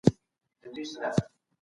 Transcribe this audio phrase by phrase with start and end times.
[0.61, 1.29] کینه زړه توروي.